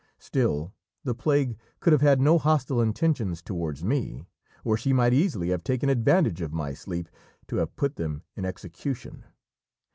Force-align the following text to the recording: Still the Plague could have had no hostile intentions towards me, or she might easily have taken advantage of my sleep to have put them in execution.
Still 0.17 0.73
the 1.03 1.13
Plague 1.13 1.59
could 1.79 1.93
have 1.93 2.01
had 2.01 2.19
no 2.19 2.39
hostile 2.39 2.81
intentions 2.81 3.39
towards 3.43 3.83
me, 3.83 4.25
or 4.63 4.75
she 4.75 4.93
might 4.93 5.13
easily 5.13 5.49
have 5.49 5.63
taken 5.63 5.89
advantage 5.89 6.41
of 6.41 6.51
my 6.51 6.73
sleep 6.73 7.07
to 7.45 7.57
have 7.57 7.75
put 7.75 7.97
them 7.97 8.23
in 8.35 8.43
execution. 8.43 9.25